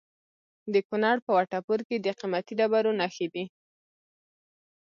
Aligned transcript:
د 0.73 0.75
کونړ 0.87 1.15
په 1.25 1.31
وټه 1.37 1.59
پور 1.65 1.79
کې 1.87 1.97
د 1.99 2.07
قیمتي 2.19 2.53
ډبرو 2.59 2.91
نښې 2.99 3.27
دي. 3.33 3.45